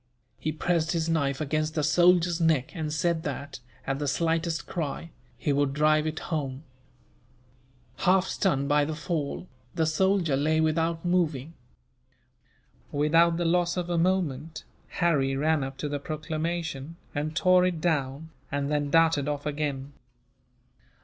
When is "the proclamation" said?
12.57-12.71, 15.87-16.95